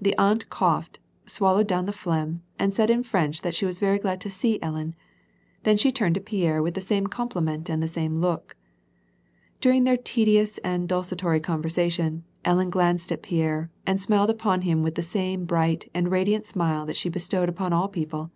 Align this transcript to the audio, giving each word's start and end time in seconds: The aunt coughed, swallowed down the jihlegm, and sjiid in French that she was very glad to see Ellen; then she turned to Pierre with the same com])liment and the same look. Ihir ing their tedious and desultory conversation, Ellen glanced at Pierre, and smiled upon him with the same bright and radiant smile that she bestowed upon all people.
The 0.00 0.16
aunt 0.18 0.50
coughed, 0.50 0.98
swallowed 1.26 1.68
down 1.68 1.86
the 1.86 1.92
jihlegm, 1.92 2.40
and 2.58 2.72
sjiid 2.72 2.90
in 2.90 3.04
French 3.04 3.42
that 3.42 3.54
she 3.54 3.64
was 3.64 3.78
very 3.78 4.00
glad 4.00 4.20
to 4.22 4.28
see 4.28 4.60
Ellen; 4.60 4.96
then 5.62 5.76
she 5.76 5.92
turned 5.92 6.16
to 6.16 6.20
Pierre 6.20 6.60
with 6.60 6.74
the 6.74 6.80
same 6.80 7.06
com])liment 7.06 7.68
and 7.68 7.80
the 7.80 7.86
same 7.86 8.20
look. 8.20 8.56
Ihir 9.62 9.76
ing 9.76 9.84
their 9.84 9.96
tedious 9.96 10.58
and 10.64 10.88
desultory 10.88 11.38
conversation, 11.38 12.24
Ellen 12.44 12.68
glanced 12.70 13.12
at 13.12 13.22
Pierre, 13.22 13.70
and 13.86 14.00
smiled 14.00 14.28
upon 14.30 14.62
him 14.62 14.82
with 14.82 14.96
the 14.96 15.04
same 15.04 15.44
bright 15.44 15.88
and 15.94 16.10
radiant 16.10 16.46
smile 16.46 16.84
that 16.86 16.96
she 16.96 17.08
bestowed 17.08 17.48
upon 17.48 17.72
all 17.72 17.86
people. 17.86 18.32